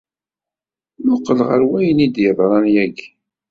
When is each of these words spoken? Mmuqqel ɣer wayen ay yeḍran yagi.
Mmuqqel 1.01 1.39
ɣer 1.47 1.61
wayen 1.69 1.99
ay 2.05 2.13
yeḍran 2.23 2.65
yagi. 2.73 3.07